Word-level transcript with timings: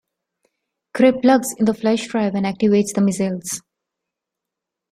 Cray 0.95 1.11
plugs 1.11 1.53
in 1.59 1.65
the 1.65 1.75
flash 1.75 2.07
drive 2.07 2.33
and 2.33 2.43
activates 2.43 2.91
the 2.95 3.01
missiles. 3.01 3.61